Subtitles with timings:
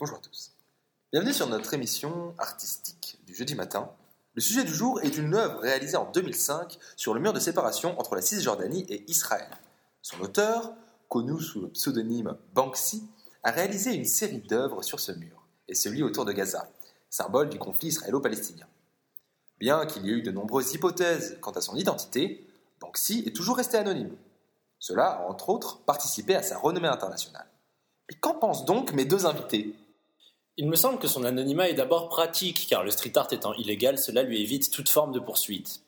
[0.00, 0.52] Bonjour à tous.
[1.10, 3.90] Bienvenue sur notre émission artistique du jeudi matin.
[4.34, 7.98] Le sujet du jour est une œuvre réalisée en 2005 sur le mur de séparation
[7.98, 9.50] entre la Cisjordanie et Israël.
[10.00, 10.72] Son auteur,
[11.08, 13.08] connu sous le pseudonyme Banksy,
[13.42, 16.70] a réalisé une série d'œuvres sur ce mur, et celui autour de Gaza,
[17.10, 18.68] symbole du conflit israélo-palestinien.
[19.58, 23.56] Bien qu'il y ait eu de nombreuses hypothèses quant à son identité, Banksy est toujours
[23.56, 24.16] resté anonyme.
[24.78, 27.48] Cela a entre autres participé à sa renommée internationale.
[28.08, 29.74] Et qu'en pensent donc mes deux invités?
[30.60, 33.96] Il me semble que son anonymat est d'abord pratique, car le street art étant illégal,
[33.96, 35.82] cela lui évite toute forme de poursuite.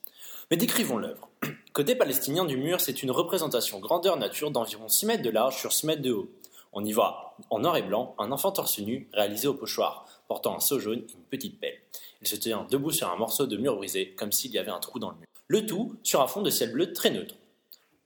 [0.48, 1.28] Mais décrivons l'œuvre.
[1.72, 5.72] Côté palestinien du mur, c'est une représentation grandeur nature d'environ 6 mètres de large sur
[5.72, 6.30] 6 mètres de haut.
[6.72, 10.54] On y voit, en noir et blanc, un enfant torse nu réalisé au pochoir, portant
[10.54, 11.80] un seau jaune et une petite pelle.
[12.22, 14.78] Il se tient debout sur un morceau de mur brisé, comme s'il y avait un
[14.78, 15.26] trou dans le mur.
[15.48, 17.34] Le tout sur un fond de ciel bleu très neutre.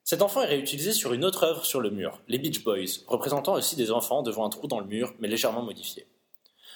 [0.03, 3.53] Cet enfant est réutilisé sur une autre œuvre sur le mur, les Beach Boys, représentant
[3.53, 6.07] aussi des enfants devant un trou dans le mur, mais légèrement modifié.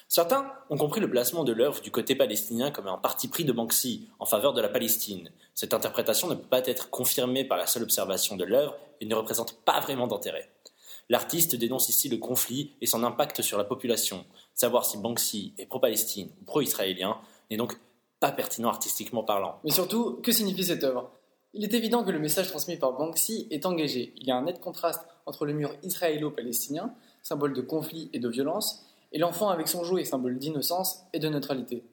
[0.08, 3.52] Certains ont compris le placement de l'œuvre du côté palestinien comme un parti pris de
[3.52, 5.30] Banksy en faveur de la Palestine.
[5.54, 9.14] Cette interprétation ne peut pas être confirmée par la seule observation de l'œuvre et ne
[9.14, 10.50] représente pas vraiment d'intérêt.
[11.10, 14.24] L'artiste dénonce ici le conflit et son impact sur la population.
[14.54, 17.18] Savoir si Banksy est pro-Palestine ou pro-israélien
[17.50, 17.78] n'est donc
[18.20, 19.58] pas pertinent artistiquement parlant.
[19.64, 21.10] Mais surtout, que signifie cette œuvre?
[21.54, 24.12] Il est évident que le message transmis par Banksy est engagé.
[24.16, 28.28] Il y a un net contraste entre le mur israélo-palestinien, symbole de conflit et de
[28.28, 31.84] violence, et l'enfant avec son jouet, symbole d'innocence et de neutralité.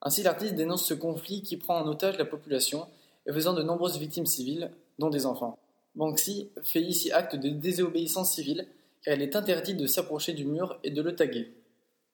[0.00, 2.86] Ainsi, l'artiste dénonce ce conflit qui prend en otage la population
[3.26, 5.58] et faisant de nombreuses victimes civiles, dont des enfants.
[5.94, 8.66] Banksy fait ici acte de désobéissance civile,
[9.02, 11.52] car il est interdit de s'approcher du mur et de le taguer.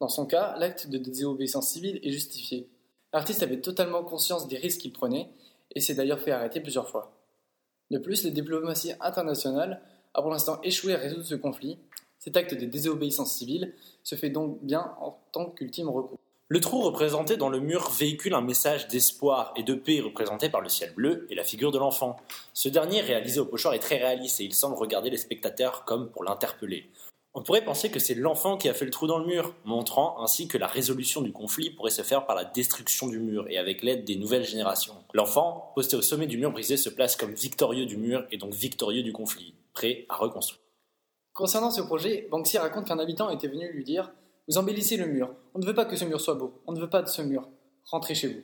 [0.01, 2.69] Dans son cas, l'acte de désobéissance civile est justifié.
[3.13, 5.29] L'artiste avait totalement conscience des risques qu'il prenait
[5.75, 7.13] et s'est d'ailleurs fait arrêter plusieurs fois.
[7.91, 9.81] De plus, les diplomaties internationales
[10.15, 11.79] a pour l'instant échoué à résoudre ce conflit.
[12.19, 16.19] Cet acte de désobéissance civile se fait donc bien en tant qu'ultime recours.
[16.51, 20.63] Le trou représenté dans le mur véhicule un message d'espoir et de paix représenté par
[20.63, 22.17] le ciel bleu et la figure de l'enfant.
[22.55, 26.09] Ce dernier, réalisé au pochoir, est très réaliste et il semble regarder les spectateurs comme
[26.09, 26.89] pour l'interpeller.
[27.35, 30.21] On pourrait penser que c'est l'enfant qui a fait le trou dans le mur, montrant
[30.23, 33.59] ainsi que la résolution du conflit pourrait se faire par la destruction du mur et
[33.59, 34.97] avec l'aide des nouvelles générations.
[35.13, 38.55] L'enfant, posté au sommet du mur brisé, se place comme victorieux du mur et donc
[38.55, 40.63] victorieux du conflit, prêt à reconstruire.
[41.39, 44.13] Concernant ce projet, Banksy raconte qu'un habitant était venu lui dire
[44.49, 46.81] Vous embellissez le mur, on ne veut pas que ce mur soit beau, on ne
[46.81, 47.49] veut pas de ce mur,
[47.85, 48.41] rentrez chez vous.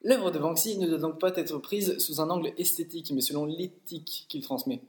[0.00, 3.44] L'œuvre de Banksy ne doit donc pas être prise sous un angle esthétique, mais selon
[3.44, 4.80] l'éthique qu'il transmet.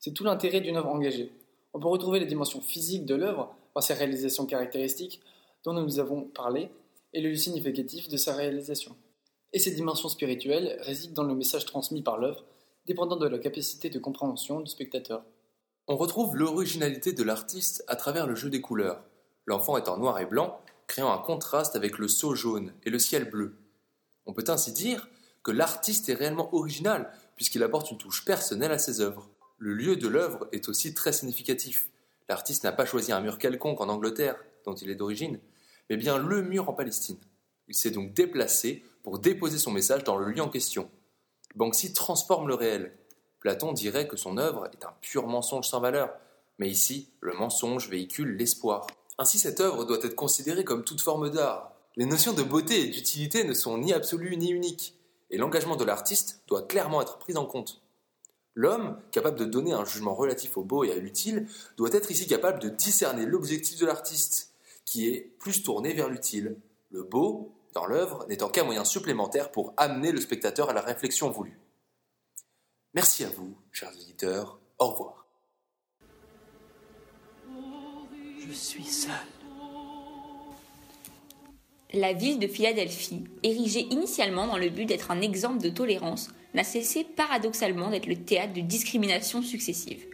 [0.00, 1.30] C'est tout l'intérêt d'une œuvre engagée.
[1.72, 5.20] On peut retrouver les dimensions physiques de l'œuvre par ses réalisations caractéristiques
[5.62, 6.68] dont nous avons parlé
[7.12, 8.96] et le significatif de sa réalisation.
[9.52, 12.44] Et ces dimensions spirituelles résident dans le message transmis par l'œuvre,
[12.86, 15.22] dépendant de la capacité de compréhension du spectateur.
[15.90, 19.02] On retrouve l'originalité de l'artiste à travers le jeu des couleurs.
[19.46, 22.98] L'enfant est en noir et blanc, créant un contraste avec le seau jaune et le
[22.98, 23.56] ciel bleu.
[24.26, 25.08] On peut ainsi dire
[25.42, 29.30] que l'artiste est réellement original, puisqu'il apporte une touche personnelle à ses œuvres.
[29.56, 31.88] Le lieu de l'œuvre est aussi très significatif.
[32.28, 35.40] L'artiste n'a pas choisi un mur quelconque en Angleterre, dont il est d'origine,
[35.88, 37.18] mais bien le mur en Palestine.
[37.66, 40.90] Il s'est donc déplacé pour déposer son message dans le lieu en question.
[41.54, 42.92] Banksy transforme le réel.
[43.40, 46.12] Platon dirait que son œuvre est un pur mensonge sans valeur,
[46.58, 48.86] mais ici, le mensonge véhicule l'espoir.
[49.18, 51.72] Ainsi, cette œuvre doit être considérée comme toute forme d'art.
[51.96, 54.94] Les notions de beauté et d'utilité ne sont ni absolues ni uniques,
[55.30, 57.80] et l'engagement de l'artiste doit clairement être pris en compte.
[58.54, 62.26] L'homme, capable de donner un jugement relatif au beau et à l'utile, doit être ici
[62.26, 64.52] capable de discerner l'objectif de l'artiste,
[64.84, 66.56] qui est plus tourné vers l'utile.
[66.90, 71.30] Le beau, dans l'œuvre, n'étant qu'un moyen supplémentaire pour amener le spectateur à la réflexion
[71.30, 71.58] voulue.
[72.94, 74.58] Merci à vous, chers auditeurs.
[74.78, 75.26] Au revoir.
[78.46, 79.12] Je suis seul.
[81.92, 86.64] La ville de Philadelphie, érigée initialement dans le but d'être un exemple de tolérance, n'a
[86.64, 90.06] cessé paradoxalement d'être le théâtre de discriminations successives.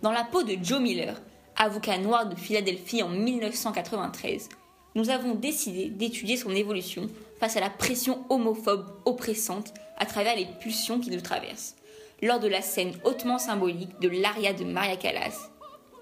[0.00, 1.20] Dans la peau de Joe Miller,
[1.56, 4.48] avocat noir de Philadelphie en 1993,
[4.94, 10.46] nous avons décidé d'étudier son évolution face à la pression homophobe oppressante à travers les
[10.60, 11.76] pulsions qui nous traversent,
[12.22, 15.50] lors de la scène hautement symbolique de l'aria de Maria Callas,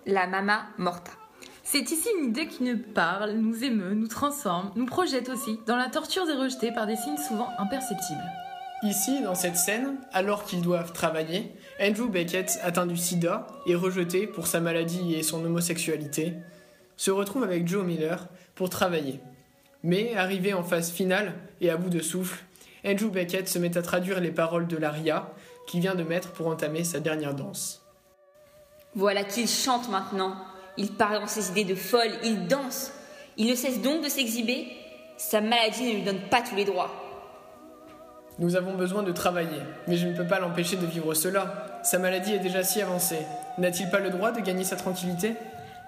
[0.07, 1.13] la Mama Morta.
[1.65, 5.77] C'est ici une idée qui nous parle, nous émeut, nous transforme, nous projette aussi dans
[5.77, 8.21] la torture des rejetés par des signes souvent imperceptibles.
[8.83, 14.27] Ici, dans cette scène, alors qu'ils doivent travailler, Andrew Beckett, atteint du sida et rejeté
[14.27, 16.35] pour sa maladie et son homosexualité,
[16.97, 18.27] se retrouve avec Joe Miller
[18.57, 19.21] pour travailler.
[19.85, 22.45] Mais, arrivé en phase finale et à bout de souffle,
[22.85, 25.33] Andrew Beckett se met à traduire les paroles de l'aria
[25.67, 27.83] qu'il vient de mettre pour entamer sa dernière danse.
[28.95, 30.37] Voilà qu'il chante maintenant.
[30.77, 32.93] Il parle dans ses idées de folle, il danse.
[33.37, 34.69] Il ne cesse donc de s'exhiber
[35.17, 36.91] Sa maladie ne lui donne pas tous les droits.
[38.39, 41.81] Nous avons besoin de travailler, mais je ne peux pas l'empêcher de vivre cela.
[41.83, 43.27] Sa maladie est déjà si avancée.
[43.59, 45.35] N'a-t-il pas le droit de gagner sa tranquillité?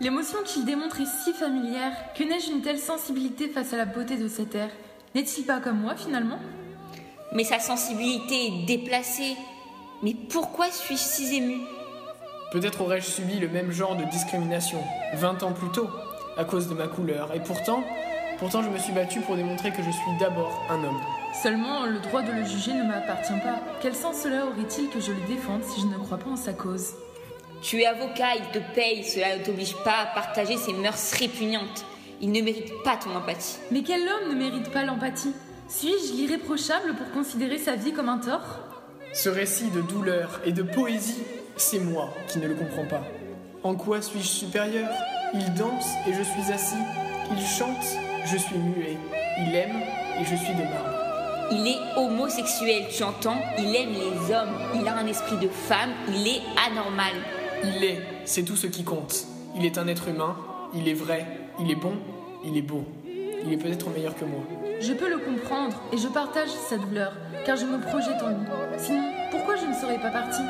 [0.01, 1.93] L'émotion qu'il démontre est si familière.
[2.15, 4.69] Que n'ai-je une telle sensibilité face à la beauté de cet air
[5.15, 6.39] N'est-il pas comme moi finalement?
[7.33, 9.37] Mais sa sensibilité est déplacée.
[10.05, 11.63] Mais pourquoi suis-je si émue
[12.53, 14.79] Peut-être aurais-je subi le même genre de discrimination,
[15.15, 15.89] 20 ans plus tôt,
[16.37, 17.83] à cause de ma couleur, et pourtant,
[18.39, 21.01] pourtant je me suis battu pour démontrer que je suis d'abord un homme.
[21.43, 23.61] Seulement, le droit de le juger ne m'appartient pas.
[23.81, 26.53] Quel sens cela aurait-il que je le défende si je ne crois pas en sa
[26.53, 26.93] cause?
[27.63, 31.87] Tu es avocat, il te paye, cela ne t'oblige pas à partager ses mœurs répugnantes.
[32.21, 33.57] Il ne mérite pas ton empathie.
[33.71, 35.33] Mais quel homme ne mérite pas l'empathie?
[35.67, 38.74] Suis-je l'irréprochable pour considérer sa vie comme un tort?
[39.15, 41.23] Ce récit de douleur et de poésie,
[41.57, 43.05] c'est moi qui ne le comprends pas.
[43.63, 44.91] En quoi suis-je supérieur?
[45.33, 46.83] Il danse et je suis assis.
[47.31, 47.87] Il chante,
[48.27, 48.97] je suis muet.
[49.39, 49.77] Il aime
[50.21, 50.99] et je suis de marbre.
[51.53, 53.39] Il est homosexuel, tu entends?
[53.57, 57.13] Il aime les hommes, il a un esprit de femme, il est anormal.
[57.63, 59.27] Il est, c'est tout ce qui compte.
[59.55, 60.37] Il est un être humain,
[60.75, 61.25] il est vrai,
[61.61, 61.95] il est bon,
[62.45, 62.85] il est beau.
[63.47, 64.41] Il est peut-être meilleur que moi.
[64.81, 67.13] Je peux le comprendre et je partage sa douleur,
[67.45, 68.47] car je me projette en lui.
[68.79, 70.43] Sinon, pourquoi je ne serais pas partie?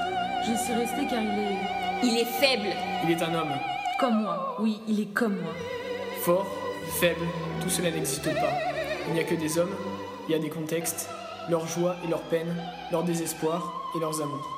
[0.46, 1.58] Je suis restée car il est...
[2.04, 2.68] Il est faible.
[3.04, 3.52] Il est un homme.
[3.98, 5.52] Comme moi, oui, il est comme moi.
[6.20, 6.46] Fort,
[7.00, 7.24] faible,
[7.62, 8.52] tout cela n'existe pas.
[9.08, 9.74] Il n'y a que des hommes,
[10.28, 11.08] il y a des contextes,
[11.48, 12.54] leurs joies et leurs peines,
[12.92, 14.53] leurs désespoirs et leurs amours.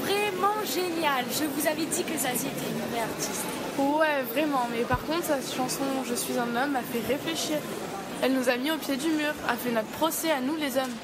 [0.00, 1.24] Vraiment génial.
[1.30, 3.44] Je vous avais dit que Zazie était une vraie artiste.
[3.78, 7.58] Ouais, vraiment, mais par contre, sa chanson Je suis un homme m'a fait réfléchir.
[8.22, 10.76] Elle nous a mis au pied du mur, a fait notre procès à nous les
[10.76, 10.94] hommes.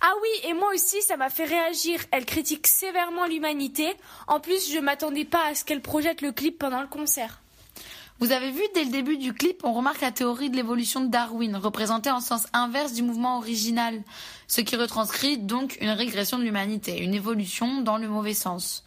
[0.00, 2.00] Ah oui, et moi aussi, ça m'a fait réagir.
[2.10, 3.94] Elle critique sévèrement l'humanité.
[4.26, 7.40] En plus, je m'attendais pas à ce qu'elle projette le clip pendant le concert.
[8.18, 11.08] Vous avez vu, dès le début du clip, on remarque la théorie de l'évolution de
[11.08, 14.02] Darwin, représentée en sens inverse du mouvement original,
[14.48, 18.84] ce qui retranscrit donc une régression de l'humanité, une évolution dans le mauvais sens.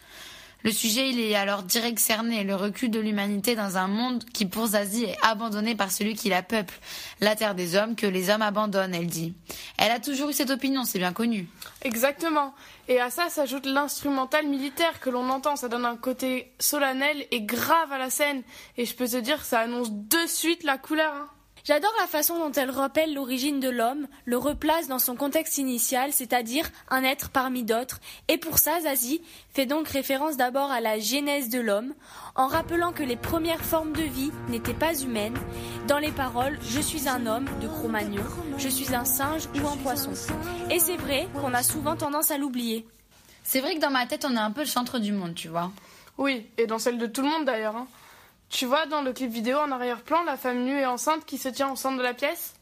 [0.64, 4.46] Le sujet, il est alors direct cerné, le recul de l'humanité dans un monde qui,
[4.46, 6.74] pour Zazie, est abandonné par celui qui la peuple,
[7.22, 9.34] la terre des hommes que les hommes abandonnent, elle dit.
[9.78, 11.48] Elle a toujours eu cette opinion, c'est bien connu.
[11.84, 12.54] Exactement.
[12.90, 15.56] Et à ça s'ajoute l'instrumental militaire que l'on entend.
[15.56, 18.44] Ça donne un côté solennel et grave à la scène.
[18.78, 21.14] Et je peux te dire, ça annonce de suite la couleur.
[21.14, 21.30] hein.
[21.69, 26.12] J'adore la façon dont elle rappelle l'origine de l'homme, le replace dans son contexte initial,
[26.12, 28.00] c'est-à-dire un être parmi d'autres.
[28.27, 29.21] Et pour ça, Zazie
[29.51, 31.94] fait donc référence d'abord à la genèse de l'homme,
[32.33, 35.38] en rappelant que les premières formes de vie n'étaient pas humaines.
[35.88, 38.24] Dans les paroles, je suis un homme de Cro-Magnon,
[38.57, 40.13] je suis un singe ou un poisson.
[40.71, 42.83] Et c'est vrai qu'on a souvent tendance à l'oublier.
[43.44, 45.50] C'est vrai que dans ma tête, on est un peu le centre du monde, tu
[45.50, 45.71] vois.
[46.18, 47.75] Oui, et dans celle de tout le monde d'ailleurs.
[47.75, 47.88] hein.
[48.50, 51.50] Tu vois dans le clip vidéo en arrière-plan la femme nue et enceinte qui se
[51.50, 52.56] tient au centre de la pièce?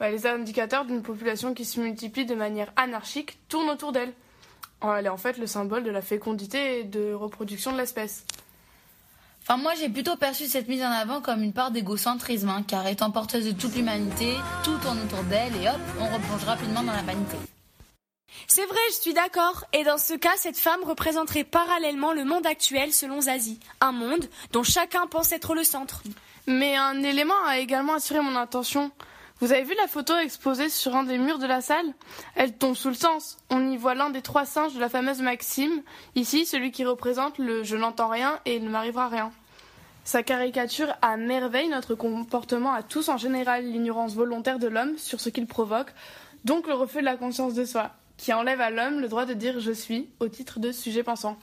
[0.00, 4.12] Bah, Les indicateurs d'une population qui se multiplie de manière anarchique tournent autour d'elle.
[4.82, 8.24] Oh, Elle est en fait le symbole de la fécondité et de reproduction de l'espèce.
[9.42, 12.86] Enfin, moi, j'ai plutôt perçu cette mise en avant comme une part d'égocentrisme, hein, car
[12.86, 14.34] étant porteuse de toute l'humanité,
[14.64, 17.36] tout tourne autour d'elle et hop, on replonge rapidement dans la vanité.
[18.46, 19.64] C'est vrai, je suis d'accord.
[19.72, 23.60] Et dans ce cas, cette femme représenterait parallèlement le monde actuel selon Zazie.
[23.80, 26.02] Un monde dont chacun pense être le centre.
[26.46, 28.90] Mais un élément a également attiré mon attention.
[29.40, 31.92] Vous avez vu la photo exposée sur un des murs de la salle?
[32.36, 33.36] Elle tombe sous le sens.
[33.50, 35.82] On y voit l'un des trois singes de la fameuse Maxime,
[36.14, 39.30] ici celui qui représente le je n'entends rien et il ne m'arrivera rien.
[40.04, 45.20] Sa caricature à merveille notre comportement à tous en général, l'ignorance volontaire de l'homme sur
[45.20, 45.92] ce qu'il provoque,
[46.44, 49.34] donc le refus de la conscience de soi, qui enlève à l'homme le droit de
[49.34, 51.38] dire je suis au titre de sujet pensant.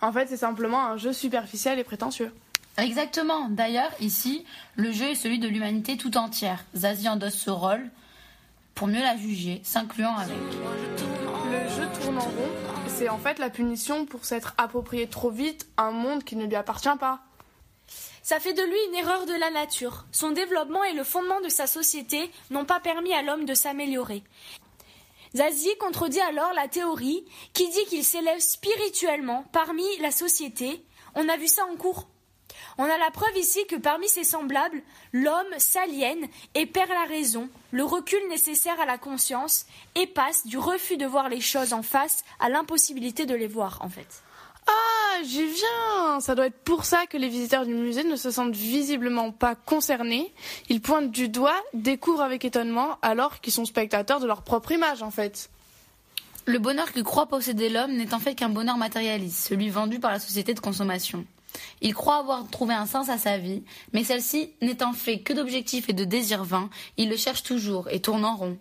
[0.00, 2.32] En fait, c'est simplement un jeu superficiel et prétentieux.
[2.76, 3.48] Exactement.
[3.48, 4.44] D'ailleurs, ici,
[4.76, 6.64] le jeu est celui de l'humanité tout entière.
[6.76, 7.90] Zazie endosse ce rôle
[8.74, 10.36] pour mieux la juger, s'incluant avec.
[10.36, 12.50] Le jeu tourne en rond,
[12.86, 16.54] c'est en fait la punition pour s'être approprié trop vite un monde qui ne lui
[16.54, 17.20] appartient pas.
[18.22, 20.04] Ça fait de lui une erreur de la nature.
[20.12, 24.22] Son développement et le fondement de sa société n'ont pas permis à l'homme de s'améliorer.
[25.36, 30.84] Zazie contredit alors la théorie qui dit qu'il s'élève spirituellement parmi la société.
[31.14, 32.08] On a vu ça en cours.
[32.78, 34.82] On a la preuve ici que parmi ses semblables,
[35.12, 40.58] l'homme s'aliène et perd la raison, le recul nécessaire à la conscience, et passe du
[40.58, 44.22] refus de voir les choses en face à l'impossibilité de les voir en fait.
[45.24, 48.54] J'y viens ça doit être pour ça que les visiteurs du musée ne se sentent
[48.54, 50.32] visiblement pas concernés.
[50.68, 55.02] Ils pointent du doigt, découvrent avec étonnement, alors qu'ils sont spectateurs de leur propre image
[55.02, 55.50] en fait.
[56.44, 60.10] Le bonheur que croit posséder l'homme n'est en fait qu'un bonheur matérialiste, celui vendu par
[60.10, 61.24] la société de consommation.
[61.80, 65.88] Il croit avoir trouvé un sens à sa vie, mais celle-ci n'étant fait que d'objectifs
[65.88, 68.58] et de désirs vains, il le cherche toujours et tourne en rond.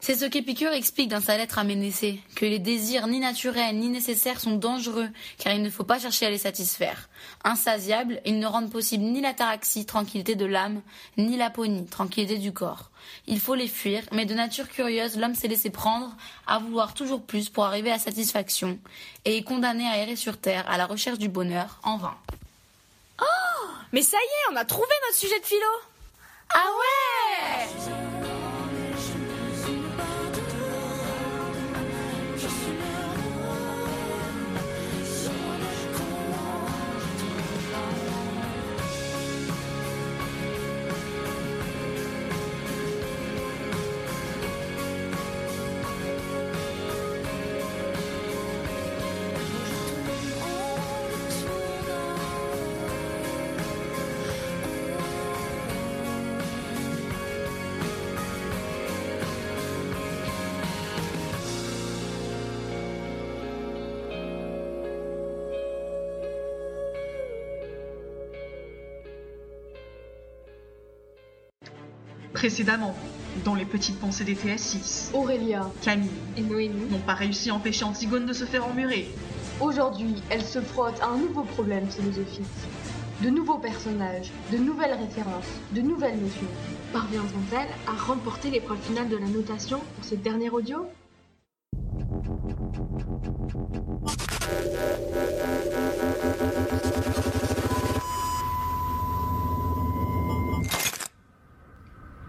[0.00, 3.88] C'est ce qu'Épicure explique dans sa lettre à Ménécée, que les désirs ni naturels ni
[3.88, 5.08] nécessaires sont dangereux,
[5.38, 7.08] car il ne faut pas chercher à les satisfaire.
[7.42, 10.82] Insatiables, ils ne rendent possible ni l'ataraxie, tranquillité de l'âme,
[11.16, 12.90] ni l'aponie, tranquillité du corps.
[13.26, 16.14] Il faut les fuir, mais de nature curieuse, l'homme s'est laissé prendre
[16.46, 18.78] à vouloir toujours plus pour arriver à satisfaction,
[19.24, 22.16] et est condamné à errer sur terre à la recherche du bonheur, en vain.
[23.20, 25.66] Oh Mais ça y est, on a trouvé notre sujet de philo
[26.52, 28.24] Ah ouais
[72.44, 72.94] Précédemment,
[73.42, 77.86] dans les petites pensées des TS6, Aurélia Camille et Noémie n'ont pas réussi à empêcher
[77.86, 79.08] Antigone de se faire emmurer.
[79.62, 82.44] Aujourd'hui, elle se frotte à un nouveau problème philosophique.
[83.22, 86.46] De nouveaux personnages, de nouvelles références, de nouvelles notions.
[86.92, 90.84] Parviendront-elles à remporter l'épreuve finale de la notation pour ce dernier audio?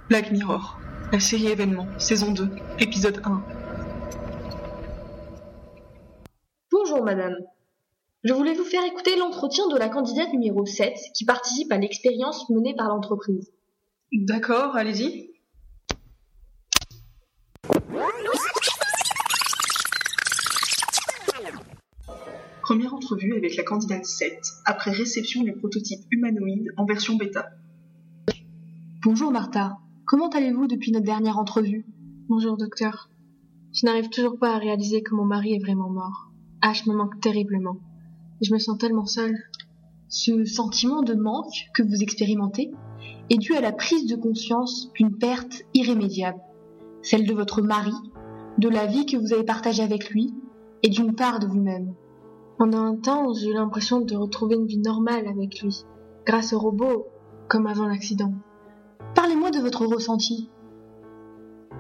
[0.07, 0.77] Black Mirror,
[1.12, 2.47] la série événement, saison 2,
[2.77, 3.43] épisode 1.
[6.71, 7.33] Bonjour madame.
[8.24, 12.47] Je voulais vous faire écouter l'entretien de la candidate numéro 7 qui participe à l'expérience
[12.51, 13.51] menée par l'entreprise.
[14.12, 15.31] D'accord, allez-y.
[22.62, 27.50] Première entrevue avec la candidate 7, après réception du prototype humanoïde en version bêta.
[29.03, 29.79] Bonjour Martha.
[30.07, 31.83] Comment allez-vous depuis notre dernière entrevue?
[32.29, 33.09] Bonjour docteur.
[33.74, 36.29] Je n'arrive toujours pas à réaliser que mon mari est vraiment mort.
[36.62, 37.77] H me manque terriblement.
[38.39, 39.35] Je me sens tellement seule.
[40.07, 42.71] Ce sentiment de manque que vous expérimentez
[43.31, 46.39] est dû à la prise de conscience d'une perte irrémédiable,
[47.01, 47.95] celle de votre mari,
[48.59, 50.35] de la vie que vous avez partagée avec lui
[50.83, 51.95] et d'une part de vous-même.
[52.59, 55.83] Pendant un temps, j'ai eu l'impression de retrouver une vie normale avec lui,
[56.27, 57.07] grâce au robot,
[57.47, 58.35] comme avant l'accident.
[59.25, 60.51] Parlez-moi de votre ressenti.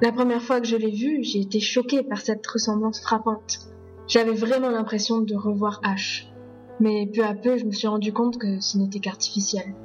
[0.01, 3.59] La première fois que je l'ai vu, j'ai été choquée par cette ressemblance frappante.
[4.07, 6.25] J'avais vraiment l'impression de revoir H.
[6.79, 9.75] Mais peu à peu, je me suis rendu compte que ce n'était qu'artificiel.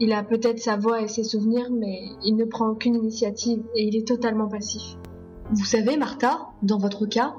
[0.00, 3.82] Il a peut-être sa voix et ses souvenirs, mais il ne prend aucune initiative et
[3.88, 4.96] il est totalement passif.
[5.50, 7.34] Vous savez, Martha, dans votre cas,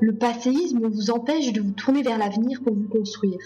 [0.00, 3.40] le passéisme vous empêche de vous tourner vers l'avenir pour vous construire.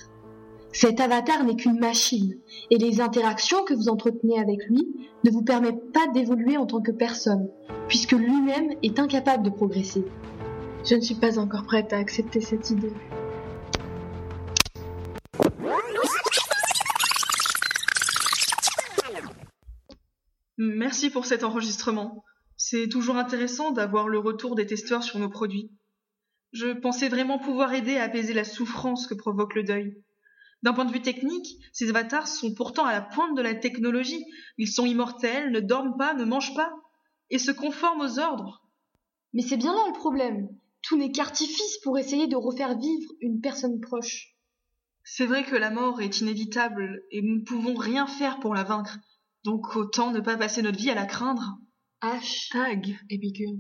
[0.73, 2.39] Cet avatar n'est qu'une machine,
[2.71, 4.87] et les interactions que vous entretenez avec lui
[5.25, 7.51] ne vous permettent pas d'évoluer en tant que personne,
[7.89, 10.05] puisque lui-même est incapable de progresser.
[10.89, 12.93] Je ne suis pas encore prête à accepter cette idée.
[20.57, 22.23] Merci pour cet enregistrement.
[22.57, 25.71] C'est toujours intéressant d'avoir le retour des testeurs sur nos produits.
[26.53, 29.97] Je pensais vraiment pouvoir aider à apaiser la souffrance que provoque le deuil.
[30.63, 34.25] D'un point de vue technique, ces avatars sont pourtant à la pointe de la technologie.
[34.59, 36.73] Ils sont immortels, ne dorment pas, ne mangent pas,
[37.31, 38.63] et se conforment aux ordres.
[39.33, 40.49] Mais c'est bien là le problème.
[40.83, 44.35] Tout n'est qu'artifice pour essayer de refaire vivre une personne proche.
[45.03, 48.65] C'est vrai que la mort est inévitable et nous ne pouvons rien faire pour la
[48.65, 48.99] vaincre.
[49.45, 51.59] Donc autant ne pas passer notre vie à la craindre.
[52.03, 53.57] Hashtag Épicure.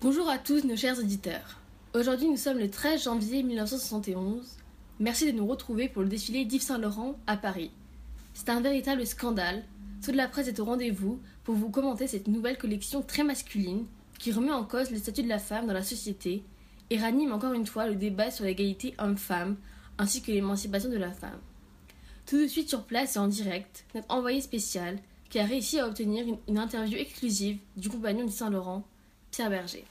[0.00, 1.60] Bonjour à tous nos chers auditeurs.
[1.94, 4.58] Aujourd'hui nous sommes le 13 janvier 1971.
[4.98, 7.70] Merci de nous retrouver pour le défilé d'Yves Saint-Laurent à Paris.
[8.32, 9.62] C'est un véritable scandale.
[10.02, 13.84] Toute la presse est au rendez-vous pour vous commenter cette nouvelle collection très masculine
[14.18, 16.44] qui remet en cause le statut de la femme dans la société
[16.88, 19.56] et ranime encore une fois le débat sur l'égalité homme-femme
[19.98, 21.40] ainsi que l'émancipation de la femme.
[22.24, 24.98] Tout de suite sur place et en direct, notre envoyé spécial
[25.28, 28.82] qui a réussi à obtenir une, interview exclusive du compagnon du Saint-Laurent,
[29.30, 29.84] Pierre Berger.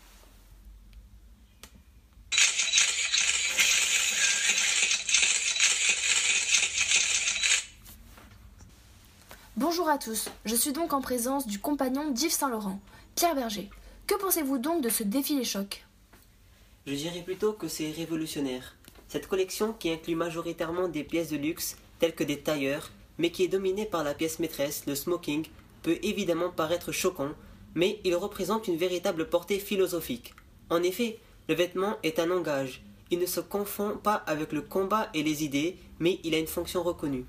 [9.77, 12.79] Bonjour à tous, je suis donc en présence du compagnon d'Yves Saint-Laurent,
[13.13, 13.69] Pierre Berger.
[14.07, 15.85] Que pensez-vous donc de ce défilé choc
[16.87, 18.77] Je dirais plutôt que c'est révolutionnaire.
[19.09, 23.43] Cette collection, qui inclut majoritairement des pièces de luxe, telles que des tailleurs, mais qui
[23.43, 25.45] est dominée par la pièce maîtresse, le smoking,
[25.81, 27.31] peut évidemment paraître choquant,
[27.73, 30.33] mais il représente une véritable portée philosophique.
[30.69, 32.81] En effet, le vêtement est un langage.
[33.11, 36.47] Il ne se confond pas avec le combat et les idées, mais il a une
[36.47, 37.25] fonction reconnue.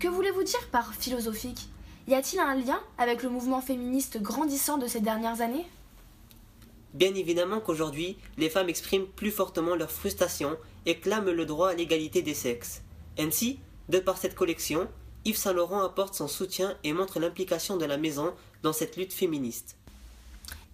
[0.00, 1.68] Que voulez-vous dire par philosophique?
[2.08, 5.66] Y a-t-il un lien avec le mouvement féministe grandissant de ces dernières années?
[6.94, 11.74] Bien évidemment qu'aujourd'hui, les femmes expriment plus fortement leur frustration et clament le droit à
[11.74, 12.80] l'égalité des sexes.
[13.18, 13.58] Ainsi,
[13.90, 14.88] de par cette collection,
[15.26, 19.12] Yves Saint Laurent apporte son soutien et montre l'implication de la maison dans cette lutte
[19.12, 19.76] féministe.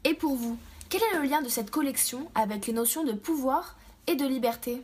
[0.05, 0.57] Et pour vous,
[0.89, 4.83] quel est le lien de cette collection avec les notions de pouvoir et de liberté?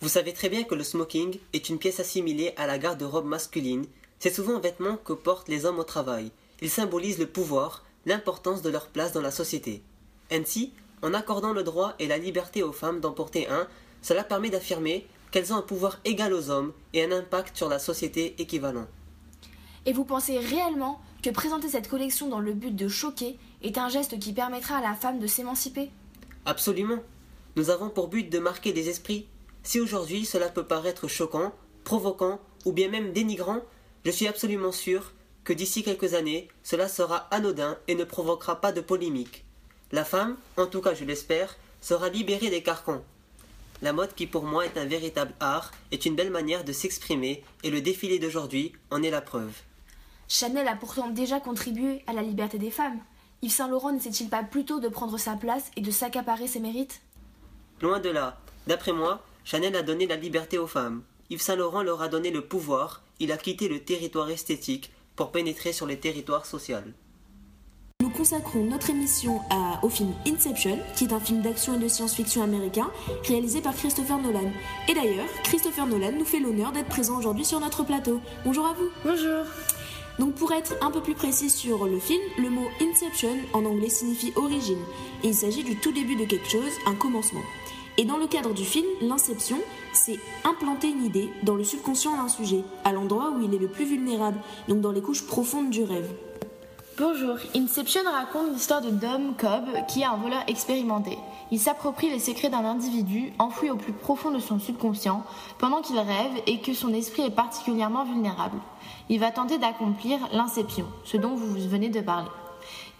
[0.00, 3.86] Vous savez très bien que le smoking est une pièce assimilée à la garde-robe masculine.
[4.18, 6.30] C'est souvent un vêtement que portent les hommes au travail.
[6.60, 9.82] Il symbolise le pouvoir, l'importance de leur place dans la société.
[10.30, 10.72] Ainsi,
[11.02, 13.66] en accordant le droit et la liberté aux femmes d'en porter un,
[14.02, 17.78] cela permet d'affirmer qu'elles ont un pouvoir égal aux hommes et un impact sur la
[17.78, 18.86] société équivalent.
[19.86, 23.88] Et vous pensez réellement que présenter cette collection dans le but de choquer est un
[23.88, 25.90] geste qui permettra à la femme de s'émanciper?
[26.44, 27.02] Absolument.
[27.56, 29.26] Nous avons pour but de marquer des esprits.
[29.64, 31.52] Si aujourd'hui cela peut paraître choquant,
[31.84, 33.60] provoquant ou bien même dénigrant,
[34.04, 38.72] je suis absolument sûr que d'ici quelques années, cela sera anodin et ne provoquera pas
[38.72, 39.44] de polémique.
[39.90, 43.02] La femme, en tout cas je l'espère, sera libérée des carcans.
[43.82, 47.42] La mode qui pour moi est un véritable art est une belle manière de s'exprimer
[47.62, 49.52] et le défilé d'aujourd'hui en est la preuve.
[50.28, 53.00] Chanel a pourtant déjà contribué à la liberté des femmes.
[53.42, 57.02] Yves Saint Laurent n'essaie-t-il pas plutôt de prendre sa place et de s'accaparer ses mérites?
[57.82, 58.40] Loin de là.
[58.66, 61.02] D'après moi, Chanel a donné la liberté aux femmes.
[61.30, 65.30] Yves Saint Laurent leur a donné le pouvoir, il a quitté le territoire esthétique pour
[65.30, 66.76] pénétrer sur les territoires sociaux.
[68.02, 71.88] Nous consacrons notre émission à- au film Inception, qui est un film d'action et de
[71.88, 72.90] science-fiction américain
[73.26, 74.50] réalisé par Christopher Nolan.
[74.88, 78.20] Et d'ailleurs, Christopher Nolan nous fait l'honneur d'être présent aujourd'hui sur notre plateau.
[78.44, 78.88] Bonjour à vous.
[79.04, 79.44] Bonjour.
[80.18, 83.88] Donc pour être un peu plus précis sur le film, le mot Inception en anglais
[83.88, 84.82] signifie origine,
[85.22, 87.42] et il s'agit du tout début de quelque chose, un commencement.
[87.96, 89.58] Et dans le cadre du film, l'inception,
[89.92, 93.68] c'est implanter une idée dans le subconscient d'un sujet, à l'endroit où il est le
[93.68, 96.10] plus vulnérable, donc dans les couches profondes du rêve.
[96.98, 101.18] Bonjour, Inception raconte l'histoire de Dom Cobb qui est un voleur expérimenté.
[101.52, 105.24] Il s'approprie les secrets d'un individu enfoui au plus profond de son subconscient
[105.58, 108.58] pendant qu'il rêve et que son esprit est particulièrement vulnérable.
[109.08, 112.30] Il va tenter d'accomplir l'inception, ce dont vous venez de parler.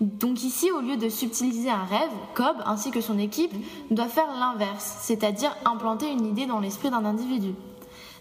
[0.00, 3.52] Donc ici, au lieu de subtiliser un rêve, Cobb ainsi que son équipe
[3.90, 7.54] doivent faire l'inverse, c'est-à-dire implanter une idée dans l'esprit d'un individu.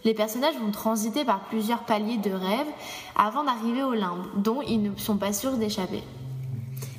[0.05, 2.67] Les personnages vont transiter par plusieurs paliers de rêves
[3.15, 6.03] avant d'arriver au limbe, dont ils ne sont pas sûrs d'échapper.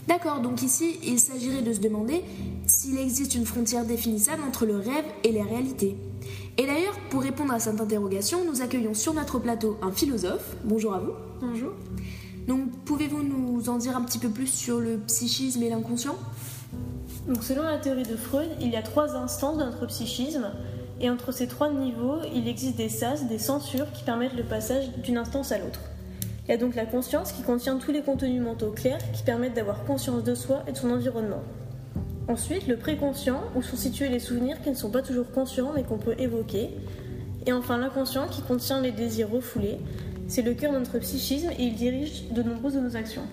[0.09, 2.23] D'accord, donc ici, il s'agirait de se demander
[2.67, 5.97] s'il existe une frontière définissable entre le rêve et la réalité.
[6.57, 10.57] Et d'ailleurs, pour répondre à cette interrogation, nous accueillons sur notre plateau un philosophe.
[10.65, 11.13] Bonjour à vous.
[11.41, 11.73] Bonjour.
[12.47, 16.17] Donc, pouvez-vous nous en dire un petit peu plus sur le psychisme et l'inconscient?
[17.41, 20.51] Selon la théorie de Freud, il y a trois instances de notre psychisme,
[21.01, 24.91] et entre ces trois niveaux, il existe des sas, des censures qui permettent le passage
[25.03, 25.81] d'une instance à l'autre.
[26.47, 29.55] Il y a donc la conscience qui contient tous les contenus mentaux clairs qui permettent
[29.55, 31.43] d'avoir conscience de soi et de son environnement.
[32.29, 35.83] Ensuite, le préconscient, où sont situés les souvenirs qui ne sont pas toujours conscients mais
[35.83, 36.71] qu'on peut évoquer.
[37.47, 39.79] Et enfin, l'inconscient qui contient les désirs refoulés.
[40.27, 43.25] C'est le cœur de notre psychisme et il dirige de nombreuses de nos actions.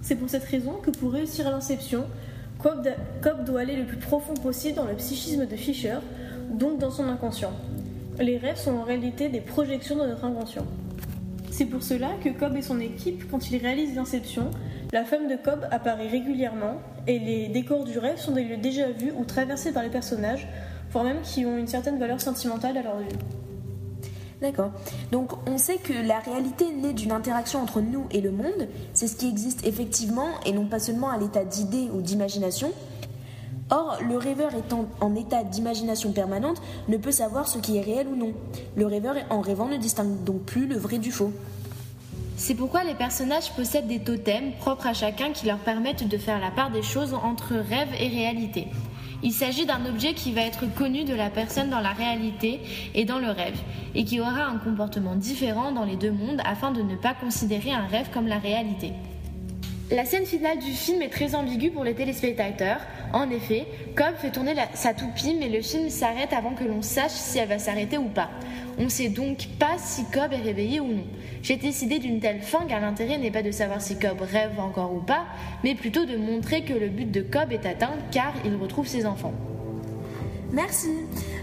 [0.00, 2.04] C'est pour cette raison que pour réussir l'inception,
[2.58, 5.98] Cobb doit aller le plus profond possible dans le psychisme de Fischer,
[6.50, 7.52] donc dans son inconscient.
[8.18, 10.66] Les rêves sont en réalité des projections de notre inconscient.
[11.50, 14.50] C'est pour cela que Cobb et son équipe, quand ils réalisent l'inception,
[14.92, 18.90] la femme de Cobb apparaît régulièrement et les décors du rêve sont des lieux déjà
[18.90, 20.48] vus ou traversés par les personnages,
[20.90, 23.06] voire même qui ont une certaine valeur sentimentale à leur vue.
[24.42, 24.72] D'accord.
[25.12, 29.06] Donc on sait que la réalité naît d'une interaction entre nous et le monde, c'est
[29.06, 32.72] ce qui existe effectivement et non pas seulement à l'état d'idée ou d'imagination.
[33.70, 38.08] Or, le rêveur étant en état d'imagination permanente ne peut savoir ce qui est réel
[38.08, 38.32] ou non.
[38.76, 41.32] Le rêveur en rêvant ne distingue donc plus le vrai du faux.
[42.36, 46.40] C'est pourquoi les personnages possèdent des totems propres à chacun qui leur permettent de faire
[46.40, 48.66] la part des choses entre rêve et réalité.
[49.22, 52.60] Il s'agit d'un objet qui va être connu de la personne dans la réalité
[52.94, 53.58] et dans le rêve,
[53.94, 57.72] et qui aura un comportement différent dans les deux mondes afin de ne pas considérer
[57.72, 58.92] un rêve comme la réalité.
[59.92, 62.80] La scène finale du film est très ambiguë pour les téléspectateurs.
[63.12, 67.10] En effet, Cobb fait tourner sa toupie, mais le film s'arrête avant que l'on sache
[67.10, 68.30] si elle va s'arrêter ou pas.
[68.78, 71.04] On ne sait donc pas si Cobb est réveillé ou non.
[71.42, 74.94] J'ai décidé d'une telle fin car l'intérêt n'est pas de savoir si Cobb rêve encore
[74.94, 75.26] ou pas,
[75.62, 79.04] mais plutôt de montrer que le but de Cobb est atteint car il retrouve ses
[79.04, 79.34] enfants.
[80.52, 80.88] Merci.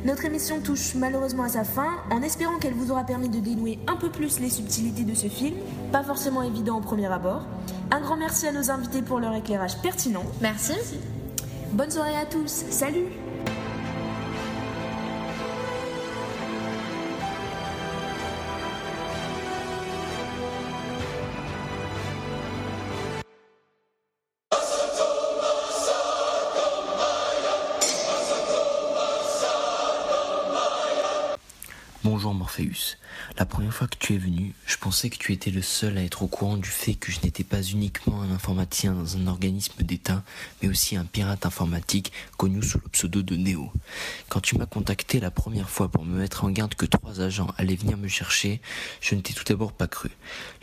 [0.05, 3.79] Notre émission touche malheureusement à sa fin, en espérant qu'elle vous aura permis de dénouer
[3.87, 5.55] un peu plus les subtilités de ce film,
[5.91, 7.45] pas forcément évident au premier abord.
[7.91, 10.23] Un grand merci à nos invités pour leur éclairage pertinent.
[10.41, 10.73] Merci.
[11.73, 12.63] Bonne soirée à tous.
[12.69, 13.07] Salut.
[32.33, 32.97] Morpheus.
[33.37, 36.03] La première fois que tu es venu, je pensais que tu étais le seul à
[36.03, 39.83] être au courant du fait que je n'étais pas uniquement un informaticien dans un organisme
[39.83, 40.23] d'État,
[40.61, 43.71] mais aussi un pirate informatique connu sous le pseudo de Neo.
[44.29, 47.53] Quand tu m'as contacté la première fois pour me mettre en garde que trois agents
[47.57, 48.61] allaient venir me chercher,
[49.01, 50.09] je ne t'ai tout d'abord pas cru.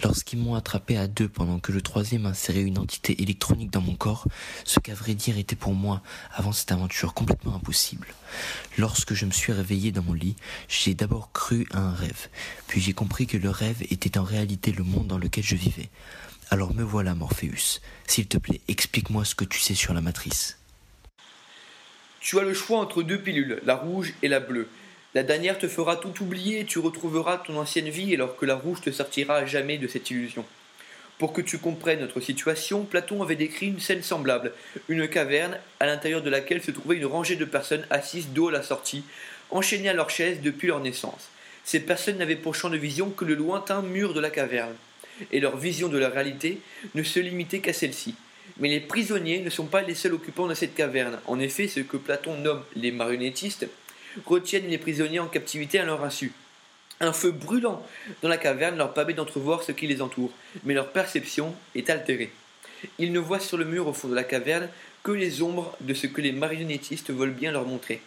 [0.02, 3.94] Lorsqu'ils m'ont attrapé à deux pendant que le troisième insérait une entité électronique dans mon
[3.94, 4.26] corps,
[4.64, 6.02] ce qu'à vrai dire était pour moi,
[6.34, 8.06] avant cette aventure, complètement impossible.
[8.78, 10.36] Lorsque je me suis réveillé dans mon lit,
[10.68, 12.28] j'ai d'abord cru à un rêve,
[12.66, 15.88] puis j'ai compris que le rêve était en réalité le monde dans lequel je vivais.
[16.50, 17.80] Alors me voilà, Morpheus.
[18.06, 20.58] S'il te plaît, explique-moi ce que tu sais sur la matrice.
[22.20, 24.68] Tu as le choix entre deux pilules, la rouge et la bleue.
[25.14, 28.54] La dernière te fera tout oublier et tu retrouveras ton ancienne vie alors que la
[28.54, 30.44] rouge te sortira à jamais de cette illusion.
[31.18, 34.52] Pour que tu comprennes notre situation, Platon avait décrit une scène semblable,
[34.88, 38.52] une caverne à l'intérieur de laquelle se trouvait une rangée de personnes assises dos à
[38.52, 39.04] la sortie,
[39.50, 41.30] enchaînées à leurs chaises depuis leur naissance.
[41.66, 44.76] Ces personnes n'avaient pour champ de vision que le lointain mur de la caverne,
[45.32, 46.60] et leur vision de la réalité
[46.94, 48.14] ne se limitait qu'à celle-ci.
[48.58, 51.18] Mais les prisonniers ne sont pas les seuls occupants de cette caverne.
[51.26, 53.66] En effet, ce que Platon nomme les marionnettistes
[54.24, 56.30] retiennent les prisonniers en captivité à leur insu.
[57.00, 57.84] Un feu brûlant
[58.22, 60.30] dans la caverne leur permet d'entrevoir ce qui les entoure,
[60.62, 62.30] mais leur perception est altérée.
[63.00, 64.68] Ils ne voient sur le mur au fond de la caverne
[65.02, 68.00] que les ombres de ce que les marionnettistes veulent bien leur montrer.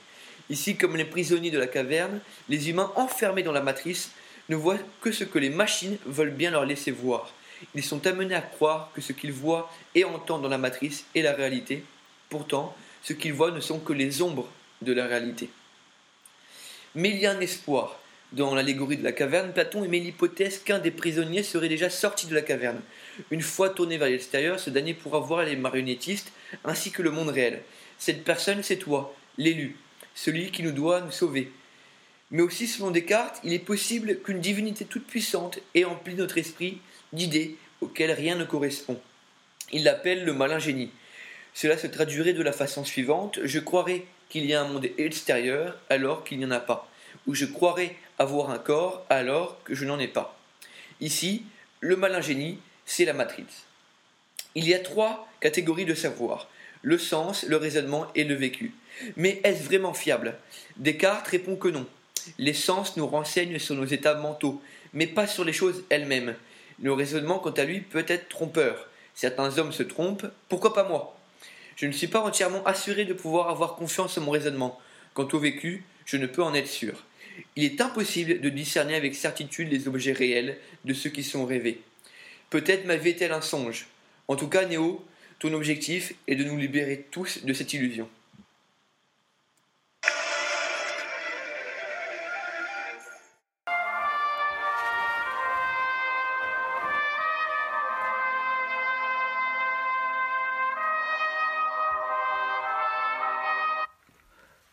[0.49, 4.11] Ici, comme les prisonniers de la caverne, les humains enfermés dans la matrice
[4.49, 7.31] ne voient que ce que les machines veulent bien leur laisser voir.
[7.75, 11.21] Ils sont amenés à croire que ce qu'ils voient et entendent dans la matrice est
[11.21, 11.83] la réalité.
[12.29, 14.49] Pourtant, ce qu'ils voient ne sont que les ombres
[14.81, 15.49] de la réalité.
[16.95, 17.99] Mais il y a un espoir.
[18.31, 22.35] Dans l'allégorie de la caverne, Platon émet l'hypothèse qu'un des prisonniers serait déjà sorti de
[22.35, 22.81] la caverne.
[23.31, 26.31] Une fois tourné vers l'extérieur, ce dernier pourra voir les marionnettistes
[26.63, 27.61] ainsi que le monde réel.
[27.97, 29.75] Cette personne, c'est toi, l'élu,
[30.23, 31.49] celui qui nous doit nous sauver.
[32.31, 36.81] Mais aussi, selon Descartes, il est possible qu'une divinité toute puissante ait empli notre esprit
[37.13, 38.99] d'idées auxquelles rien ne correspond.
[39.71, 40.91] Il l'appelle le malin génie.
[41.53, 45.79] Cela se traduirait de la façon suivante je croirais qu'il y a un monde extérieur
[45.89, 46.89] alors qu'il n'y en a pas,
[47.25, 50.37] ou je croirais avoir un corps alors que je n'en ai pas.
[50.99, 51.43] Ici,
[51.79, 53.63] le malin génie, c'est la matrice.
[54.53, 56.49] Il y a trois catégories de savoir
[56.81, 58.73] le sens, le raisonnement et le vécu.
[59.15, 60.37] Mais est-ce vraiment fiable?
[60.77, 61.85] Descartes répond que non.
[62.37, 64.61] Les sens nous renseignent sur nos états mentaux,
[64.93, 66.35] mais pas sur les choses elles-mêmes.
[66.81, 68.87] Le raisonnement, quant à lui, peut être trompeur.
[69.15, 71.17] Certains hommes se trompent, pourquoi pas moi?
[71.75, 74.79] Je ne suis pas entièrement assuré de pouvoir avoir confiance en mon raisonnement.
[75.13, 77.05] Quant au vécu, je ne peux en être sûr.
[77.55, 81.81] Il est impossible de discerner avec certitude les objets réels de ceux qui sont rêvés.
[82.49, 83.87] Peut-être ma vie est-elle un songe.
[84.27, 85.05] En tout cas, Néo,
[85.39, 88.09] ton objectif est de nous libérer tous de cette illusion.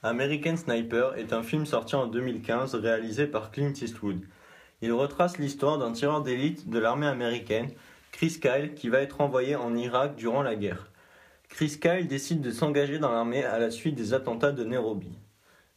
[0.02, 4.20] American Sniper est un film sorti en 2015 réalisé par Clint Eastwood.
[4.80, 7.70] Il retrace l'histoire d'un tireur d'élite de l'armée américaine,
[8.16, 10.90] Chris Kyle, qui va être envoyé en Irak durant la guerre.
[11.48, 15.18] Chris Kyle décide de s'engager dans l'armée à la suite des attentats de Nairobi.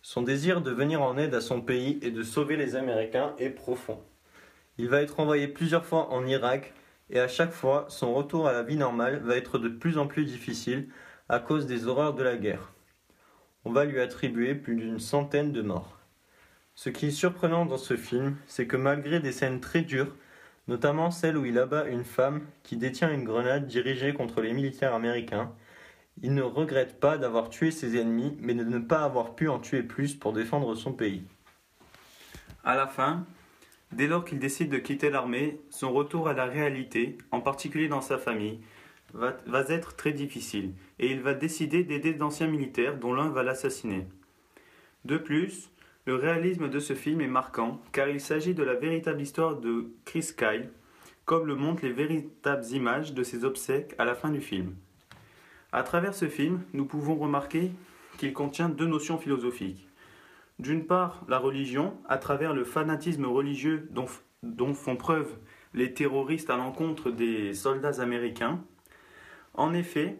[0.01, 3.49] Son désir de venir en aide à son pays et de sauver les Américains est
[3.49, 3.99] profond.
[4.77, 6.73] Il va être envoyé plusieurs fois en Irak
[7.09, 10.07] et à chaque fois, son retour à la vie normale va être de plus en
[10.07, 10.87] plus difficile
[11.27, 12.73] à cause des horreurs de la guerre
[13.65, 15.99] on va lui attribuer plus d'une centaine de morts.
[16.75, 20.15] Ce qui est surprenant dans ce film, c'est que malgré des scènes très dures,
[20.69, 24.93] notamment celle où il abat une femme qui détient une grenade dirigée contre les militaires
[24.93, 25.51] américains,
[26.21, 29.57] il ne regrette pas d'avoir tué ses ennemis, mais de ne pas avoir pu en
[29.57, 31.23] tuer plus pour défendre son pays.
[32.63, 33.25] À la fin,
[33.93, 38.01] dès lors qu'il décide de quitter l'armée, son retour à la réalité, en particulier dans
[38.01, 38.59] sa famille,
[39.15, 43.41] va, va être très difficile et il va décider d'aider d'anciens militaires dont l'un va
[43.41, 44.05] l'assassiner.
[45.03, 45.71] De plus,
[46.05, 49.91] Le réalisme de ce film est marquant car il s'agit de la véritable histoire de
[50.05, 50.69] Chris Kyle,
[51.25, 54.73] comme le montrent les véritables images de ses obsèques à la fin du film.
[55.71, 57.71] À travers ce film, nous pouvons remarquer
[58.17, 59.87] qu'il contient deux notions philosophiques.
[60.57, 65.37] D'une part, la religion, à travers le fanatisme religieux dont, font preuve
[65.73, 68.63] les terroristes à l'encontre des soldats américains.
[69.53, 70.17] En effet,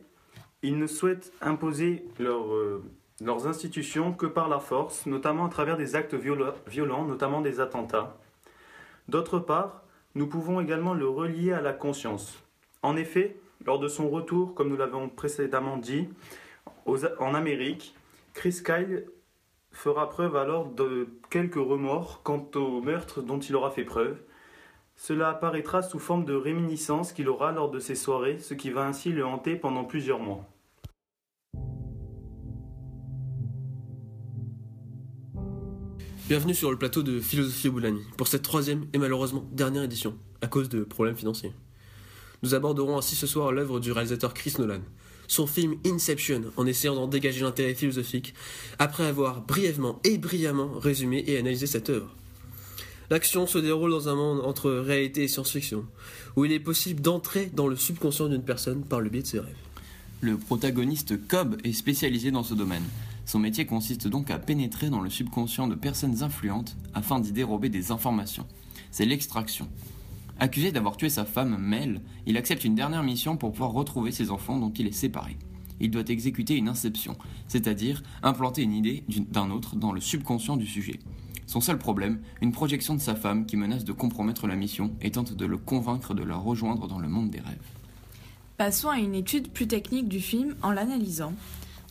[0.62, 2.84] ils ne souhaitent imposer leur, euh,
[3.22, 8.18] leurs institutions que par la force, notamment à travers des actes violents, notamment des attentats.
[9.08, 9.84] D'autre part,
[10.16, 12.44] nous pouvons également le relier à la conscience.
[12.82, 16.08] En effet, lors de son retour, comme nous l'avons précédemment dit,
[16.86, 17.96] en Amérique,
[18.34, 19.06] Chris Kyle
[19.72, 24.18] fera preuve alors de quelques remords quant au meurtre dont il aura fait preuve.
[24.96, 28.86] Cela apparaîtra sous forme de réminiscence qu'il aura lors de ses soirées, ce qui va
[28.86, 30.46] ainsi le hanter pendant plusieurs mois.
[36.30, 40.48] Bienvenue sur le plateau de Philosophie Boulani pour cette troisième et malheureusement dernière édition, à
[40.48, 41.54] cause de problèmes financiers.
[42.44, 44.82] Nous aborderons ainsi ce soir l'œuvre du réalisateur Chris Nolan,
[45.28, 48.36] son film Inception, en essayant d'en dégager l'intérêt philosophique,
[48.78, 52.16] après avoir brièvement et brillamment résumé et analysé cette œuvre.
[53.10, 55.84] L'action se déroule dans un monde entre réalité et science-fiction,
[56.36, 59.40] où il est possible d'entrer dans le subconscient d'une personne par le biais de ses
[59.40, 59.56] rêves.
[60.22, 62.84] Le protagoniste Cobb est spécialisé dans ce domaine.
[63.30, 67.70] Son métier consiste donc à pénétrer dans le subconscient de personnes influentes afin d'y dérober
[67.70, 68.48] des informations.
[68.90, 69.68] C'est l'extraction.
[70.40, 74.32] Accusé d'avoir tué sa femme, Mel, il accepte une dernière mission pour pouvoir retrouver ses
[74.32, 75.38] enfants dont il est séparé.
[75.80, 80.66] Il doit exécuter une inception, c'est-à-dire implanter une idée d'un autre dans le subconscient du
[80.66, 80.98] sujet.
[81.46, 85.12] Son seul problème, une projection de sa femme qui menace de compromettre la mission et
[85.12, 87.70] tente de le convaincre de la rejoindre dans le monde des rêves.
[88.58, 91.34] Passons à une étude plus technique du film en l'analysant.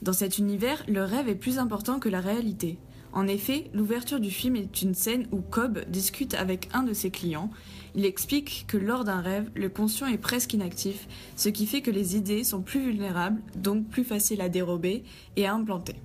[0.03, 2.79] Dans cet univers, le rêve est plus important que la réalité.
[3.13, 7.11] En effet, l'ouverture du film est une scène où Cobb discute avec un de ses
[7.11, 7.51] clients.
[7.95, 11.91] Il explique que lors d'un rêve, le conscient est presque inactif, ce qui fait que
[11.91, 15.03] les idées sont plus vulnérables, donc plus faciles à dérober
[15.37, 15.97] et à implanter.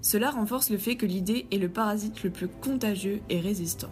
[0.00, 3.90] Cela renforce le fait que l'idée est le parasite le plus contagieux et résistant.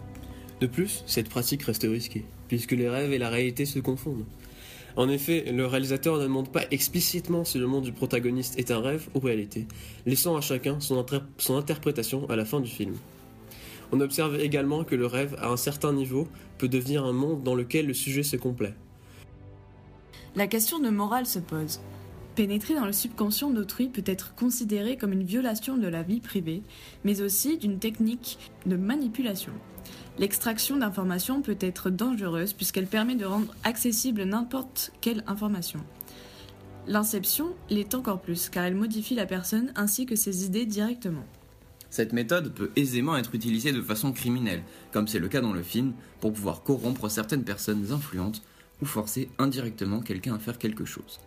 [0.59, 4.25] De plus, cette pratique reste risquée, puisque les rêves et la réalité se confondent.
[4.95, 8.81] En effet, le réalisateur ne demande pas explicitement si le monde du protagoniste est un
[8.81, 9.67] rêve ou réalité,
[10.05, 12.95] laissant à chacun son, inter- son interprétation à la fin du film.
[13.93, 16.27] On observe également que le rêve, à un certain niveau,
[16.57, 18.73] peut devenir un monde dans lequel le sujet se complaît.
[20.35, 21.81] La question de morale se pose.
[22.35, 26.63] Pénétrer dans le subconscient d'autrui peut être considéré comme une violation de la vie privée,
[27.03, 29.51] mais aussi d'une technique de manipulation.
[30.19, 35.79] L'extraction d'informations peut être dangereuse puisqu'elle permet de rendre accessible n'importe quelle information.
[36.87, 41.25] L'inception l'est encore plus car elle modifie la personne ainsi que ses idées directement.
[41.89, 45.61] Cette méthode peut aisément être utilisée de façon criminelle, comme c'est le cas dans le
[45.61, 48.41] film, pour pouvoir corrompre certaines personnes influentes
[48.81, 51.19] ou forcer indirectement quelqu'un à faire quelque chose.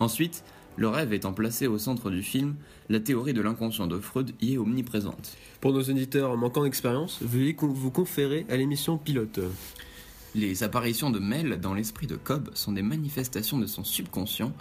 [0.00, 0.42] Ensuite,
[0.76, 2.54] le rêve étant placé au centre du film,
[2.88, 5.36] la théorie de l'inconscient de Freud y est omniprésente.
[5.60, 9.40] Pour nos auditeurs manquant d'expérience, veuillez vous conférer à l'émission pilote.
[10.34, 14.52] Les apparitions de Mel dans l'esprit de Cobb sont des manifestations de son subconscient.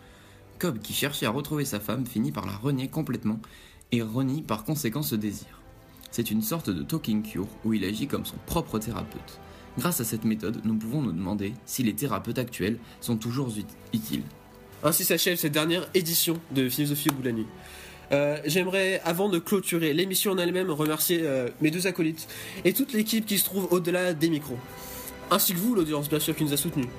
[0.60, 3.40] Cobb, qui cherchait à retrouver sa femme, finit par la renier complètement
[3.94, 5.62] et renie par conséquent ce désir.
[6.12, 9.40] C'est une sorte de talking cure où il agit comme son propre thérapeute.
[9.78, 13.64] Grâce à cette méthode, nous pouvons nous demander si les thérapeutes actuels sont toujours ut-
[13.94, 14.24] utiles.
[14.84, 17.48] Ainsi s'achève cette dernière édition de Philosophie au bout de la nuit.
[18.12, 22.28] Euh, J'aimerais, avant de clôturer l'émission en elle-même, remercier euh, mes deux acolytes
[22.66, 24.58] et toute l'équipe qui se trouve au-delà des micros.
[25.30, 26.90] Ainsi que vous, l'audience, bien sûr, qui nous a soutenus.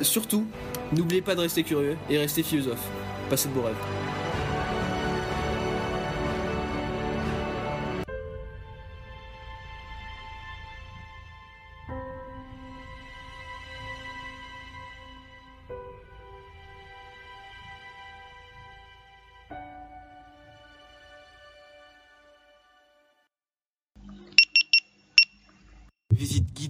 [0.00, 0.46] Surtout,
[0.92, 2.88] n'oubliez pas de rester curieux et restez philosophe.
[3.28, 4.03] Passez de beaux rêves.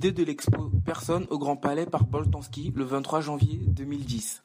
[0.05, 4.45] De l'expo Personne au Grand Palais par Boltanski le 23 janvier 2010.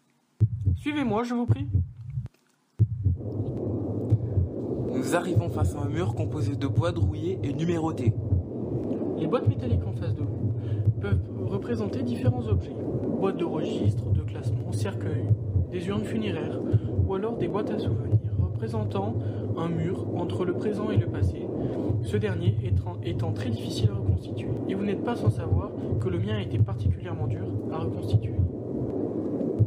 [0.77, 1.67] Suivez-moi, je vous prie.
[4.93, 8.13] Nous arrivons face à un mur composé de boîtes rouillées et numérotées.
[9.17, 10.53] Les boîtes métalliques en face de vous
[11.01, 12.77] peuvent représenter différents objets.
[13.19, 15.27] Boîtes de registre, de classement, cercueils,
[15.73, 16.61] des urnes funéraires
[17.05, 19.15] ou alors des boîtes à souvenirs représentant
[19.59, 21.45] un mur entre le présent et le passé,
[22.03, 24.49] ce dernier étant, étant très difficile à reconstituer.
[24.67, 28.35] Et vous n'êtes pas sans savoir que le mien a été particulièrement dur à reconstituer.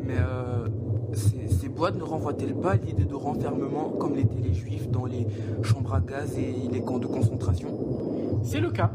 [0.04, 0.66] Mais euh,
[1.12, 5.04] ces, ces boîtes ne renvoient-elles pas à l'idée de renfermement comme l'étaient les juifs dans
[5.04, 5.26] les
[5.62, 7.68] chambres à gaz et les camps de concentration?
[8.42, 8.90] C'est le cas,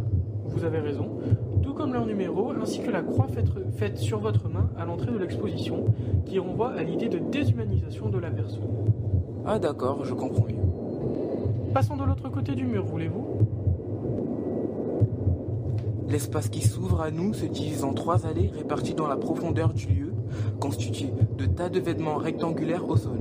[0.45, 1.09] vous avez raison,
[1.61, 5.11] tout comme leur numéro ainsi que la croix faite, faite sur votre main à l'entrée
[5.11, 5.85] de l'exposition
[6.25, 8.63] qui renvoie à l'idée de déshumanisation de la personne.
[9.45, 10.55] Ah d'accord, je comprends mieux.
[11.77, 13.23] Passons de l'autre côté du mur, voulez-vous?
[16.09, 19.85] L'espace qui s'ouvre à nous se divise en trois allées réparties dans la profondeur du
[19.85, 20.11] lieu,
[20.59, 23.19] constituées de tas de vêtements rectangulaires au sol.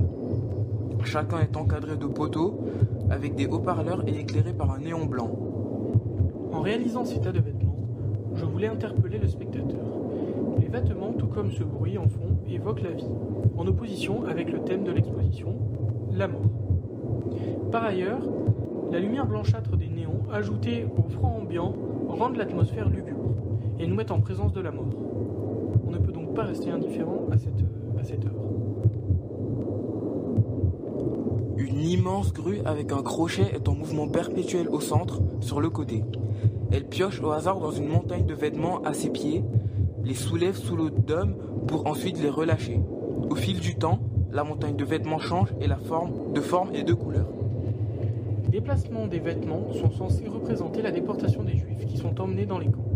[1.03, 2.61] Chacun est encadré de poteaux
[3.11, 5.29] avec des haut-parleurs et éclairé par un néon blanc.
[6.51, 7.77] En réalisant ces tas de vêtements,
[8.33, 9.85] je voulais interpeller le spectateur.
[10.59, 13.05] Les vêtements, tout comme ce bruit en fond, évoquent la vie,
[13.55, 15.53] en opposition avec le thème de l'exposition,
[16.11, 16.41] la mort.
[17.71, 18.21] Par ailleurs,
[18.91, 21.73] la lumière blanchâtre des néons, ajoutée au froid ambiant,
[22.07, 23.33] rendent l'atmosphère lugubre
[23.79, 24.87] et nous mettent en présence de la mort.
[25.85, 27.61] On ne peut donc pas rester indifférent à cette,
[27.97, 28.47] à œuvre.
[31.57, 36.03] Une immense grue avec un crochet est en mouvement perpétuel au centre, sur le côté.
[36.71, 39.43] Elle pioche au hasard dans une montagne de vêtements à ses pieds,
[40.03, 41.35] les soulève sous le dôme
[41.67, 42.79] pour ensuite les relâcher.
[43.29, 43.99] Au fil du temps,
[44.31, 47.25] la montagne de vêtements change et la forme, de forme et de couleur.
[48.57, 52.57] Les déplacements des vêtements sont censés représenter la déportation des juifs qui sont emmenés dans
[52.57, 52.89] les camps.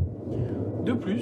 [0.84, 1.22] De plus,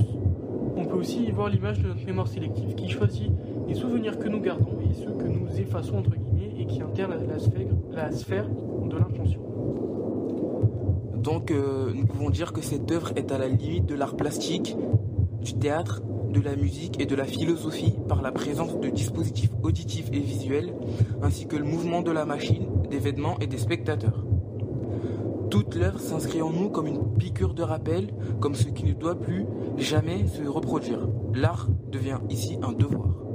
[0.77, 3.29] on peut aussi y voir l'image de notre mémoire sélective qui choisit
[3.67, 7.09] les souvenirs que nous gardons et ceux que nous effaçons entre guillemets et qui sphère,
[7.91, 9.41] la sphère de l'inconscient.
[11.17, 14.77] Donc euh, nous pouvons dire que cette œuvre est à la limite de l'art plastique,
[15.41, 20.07] du théâtre, de la musique et de la philosophie par la présence de dispositifs auditifs
[20.13, 20.73] et visuels,
[21.21, 24.28] ainsi que le mouvement de la machine, des vêtements et des spectateurs.
[25.49, 29.19] Toute l'œuvre s'inscrit en nous comme une piqûre de rappel, comme ce qui ne doit
[29.19, 29.45] plus
[29.77, 31.07] jamais se reproduire.
[31.33, 33.28] L'art devient ici un devoir.